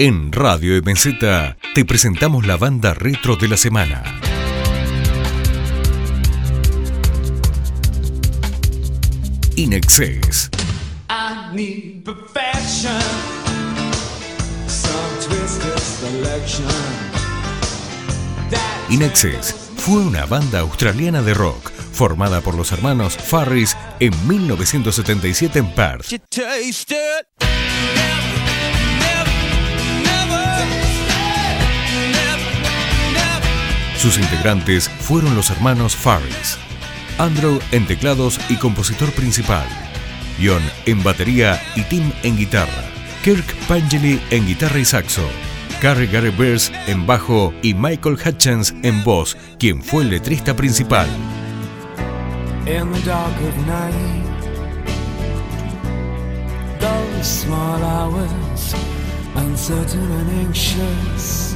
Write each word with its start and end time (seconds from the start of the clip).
En 0.00 0.30
Radio 0.30 0.80
MZ 0.80 1.18
te 1.74 1.84
presentamos 1.84 2.46
la 2.46 2.56
banda 2.56 2.94
retro 2.94 3.34
de 3.34 3.48
la 3.48 3.56
semana. 3.56 4.04
Inexcess. 9.56 10.50
I 11.10 11.52
need 11.52 12.04
perfection. 12.04 12.92
Some 14.68 14.92
twisted 15.26 15.76
selection. 15.80 16.68
That 18.50 18.90
Inexcess 18.90 19.52
fue 19.78 19.96
una 19.96 20.26
banda 20.26 20.60
australiana 20.60 21.22
de 21.22 21.34
rock 21.34 21.72
formada 21.98 22.40
por 22.40 22.54
los 22.54 22.70
hermanos 22.70 23.16
Farris 23.16 23.76
en 23.98 24.12
1977 24.28 25.58
en 25.58 25.74
Perth. 25.74 26.06
Sus 33.98 34.16
integrantes 34.16 34.88
fueron 34.88 35.34
los 35.34 35.50
hermanos 35.50 35.96
Farris. 35.96 36.56
Andrew 37.18 37.58
en 37.72 37.84
teclados 37.84 38.38
y 38.48 38.54
compositor 38.56 39.10
principal. 39.10 39.66
John 40.40 40.62
en 40.86 41.02
batería 41.02 41.60
y 41.74 41.82
Tim 41.82 42.12
en 42.22 42.36
guitarra. 42.36 42.84
Kirk 43.24 43.44
Pangeli 43.66 44.20
en 44.30 44.46
guitarra 44.46 44.78
y 44.78 44.84
saxo. 44.84 45.28
Carrie 45.80 46.06
Gary 46.06 46.30
Bears 46.30 46.72
en 46.86 47.06
bajo 47.06 47.52
y 47.60 47.74
Michael 47.74 48.16
Hutchins 48.24 48.72
en 48.82 49.02
voz, 49.02 49.36
quien 49.58 49.82
fue 49.82 50.04
el 50.04 50.10
letrista 50.10 50.54
principal. 50.54 51.08
Uncertain 59.38 60.46
anxious, 60.46 61.54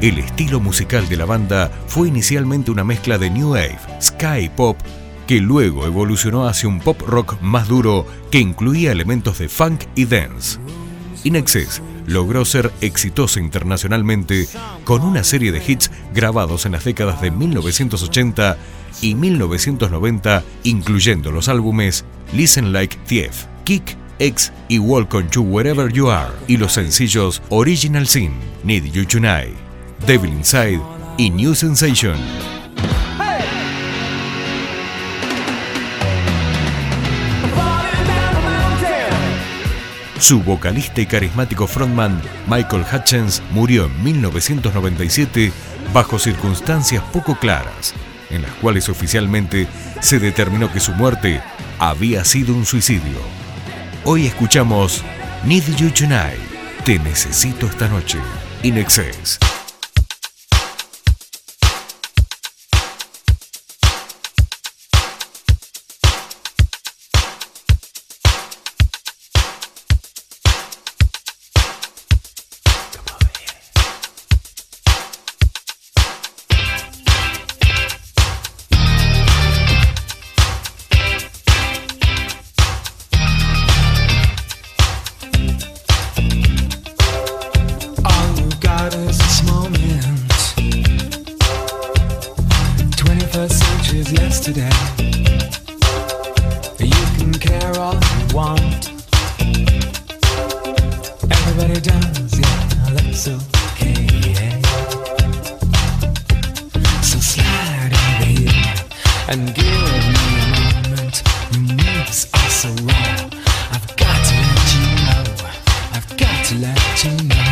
El 0.00 0.18
estilo 0.18 0.60
musical 0.60 1.08
de 1.08 1.16
la 1.16 1.26
banda 1.26 1.70
fue 1.86 2.08
inicialmente 2.08 2.70
una 2.70 2.84
mezcla 2.84 3.18
de 3.18 3.30
New 3.30 3.50
Wave, 3.50 3.78
Sky 4.00 4.48
Pop, 4.54 4.78
que 5.26 5.40
luego 5.40 5.86
evolucionó 5.86 6.48
hacia 6.48 6.68
un 6.68 6.80
pop 6.80 7.00
rock 7.06 7.40
más 7.40 7.68
duro 7.68 8.06
que 8.30 8.38
incluía 8.38 8.92
elementos 8.92 9.38
de 9.38 9.48
funk 9.48 9.84
y 9.94 10.06
dance. 10.06 10.58
Inexcess 11.24 11.82
logró 12.06 12.44
ser 12.44 12.72
exitosa 12.80 13.38
internacionalmente 13.38 14.48
con 14.84 15.02
una 15.02 15.24
serie 15.24 15.52
de 15.52 15.62
hits 15.64 15.90
grabados 16.14 16.64
en 16.64 16.72
las 16.72 16.84
décadas 16.84 17.20
de 17.20 17.30
1980 17.30 18.56
y 19.02 19.14
1990, 19.14 20.42
incluyendo 20.62 21.30
los 21.30 21.48
álbumes 21.48 22.04
Listen 22.32 22.72
Like 22.72 22.96
Thief, 23.06 23.44
Kick, 23.64 23.97
X 24.18 24.52
y 24.68 24.78
Welcome 24.78 25.28
to 25.30 25.42
Wherever 25.42 25.92
You 25.92 26.10
Are, 26.10 26.32
y 26.48 26.56
los 26.56 26.72
sencillos 26.72 27.40
Original 27.50 28.06
Sin, 28.06 28.32
Need 28.64 28.84
You 28.92 29.04
Tonight, 29.04 29.56
Devil 30.06 30.32
Inside 30.32 30.80
y 31.16 31.30
New 31.30 31.54
Sensation. 31.54 32.16
Su 40.18 40.42
vocalista 40.42 41.00
y 41.00 41.06
carismático 41.06 41.68
frontman 41.68 42.20
Michael 42.48 42.84
Hutchins 42.92 43.40
murió 43.52 43.86
en 43.86 44.02
1997 44.02 45.52
bajo 45.94 46.18
circunstancias 46.18 47.04
poco 47.12 47.38
claras, 47.38 47.94
en 48.30 48.42
las 48.42 48.50
cuales 48.54 48.88
oficialmente 48.88 49.68
se 50.00 50.18
determinó 50.18 50.72
que 50.72 50.80
su 50.80 50.92
muerte 50.92 51.40
había 51.78 52.24
sido 52.24 52.52
un 52.54 52.66
suicidio. 52.66 53.47
Hoy 54.10 54.24
escuchamos 54.24 55.04
Need 55.44 55.64
You 55.76 55.90
Tonight, 55.90 56.40
Te 56.82 56.98
Necesito 56.98 57.66
esta 57.66 57.88
noche, 57.88 58.16
In 58.62 58.78
Excess. 58.78 59.38
Yesterday. 94.38 94.70
You 96.78 97.04
can 97.18 97.32
care 97.34 97.76
all 97.76 97.94
you 97.94 98.36
want. 98.36 98.90
Everybody 101.28 101.80
does, 101.80 102.38
yeah, 102.38 102.60
that's 102.94 103.26
okay. 103.26 104.06
Yeah. 104.30 104.60
So 107.02 107.18
slide 107.18 107.92
over 107.92 108.26
here 108.26 108.74
and 109.28 109.54
give 109.56 110.02
me 110.14 110.26
a 110.38 110.50
moment. 110.54 111.22
Your 111.52 111.62
moves 111.74 112.30
are 112.32 112.50
so 112.60 112.68
raw. 112.84 113.30
I've 113.74 113.88
got 113.96 114.18
to 114.28 114.34
let 114.46 114.68
you 114.74 114.84
know. 115.06 115.24
I've 115.94 116.16
got 116.16 116.44
to 116.46 116.54
let 116.58 117.04
you 117.04 117.12
know. 117.26 117.47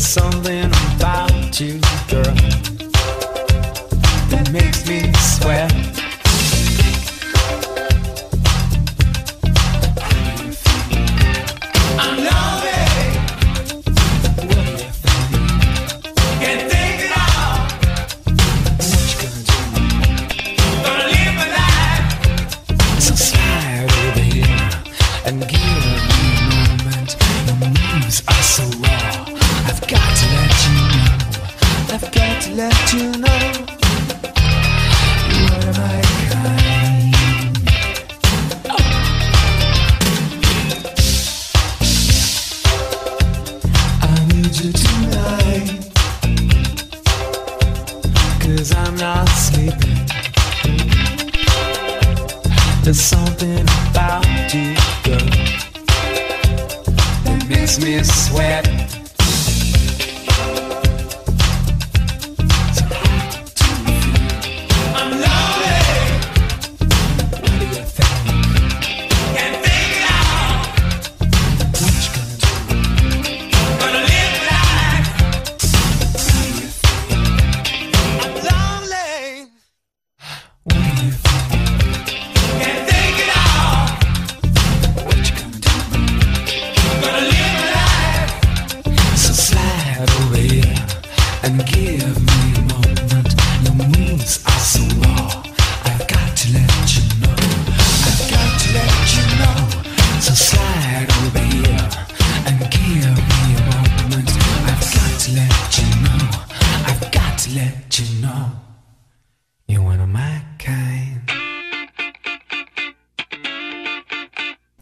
Something 0.00 0.64
about 0.96 1.60
you, 1.60 1.78
girl, 2.08 2.34
that 4.30 4.50
makes 4.50 4.88
me 4.88 5.12
sweat. 5.12 5.99
I've 31.92 32.10
got 32.12 32.42
to 32.42 32.52
let 32.54 32.92
you 32.92 33.10
know. 33.18 33.26
What 35.42 35.64
am 35.66 35.74
I 35.82 36.02
kind? 36.30 37.14
I 44.02 44.04
need 44.28 44.54
you 44.56 44.70
tonight. 44.72 45.68
Cause 48.40 48.70
I'm 48.72 48.96
not 48.96 49.28
sleeping. 49.30 49.98
There's 52.84 53.00
something 53.00 53.66
about 53.90 54.54
you, 54.54 54.76
that 57.24 57.46
makes 57.48 57.78
me 57.80 58.02
sweat. 58.04 58.89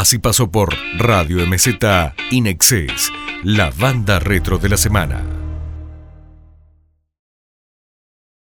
Así 0.00 0.18
pasó 0.18 0.50
por 0.50 0.74
Radio 0.96 1.46
MZ 1.46 1.76
Inexes, 2.30 3.12
la 3.44 3.70
banda 3.70 4.18
retro 4.18 4.56
de 4.56 4.70
la 4.70 4.78
semana. 4.78 5.39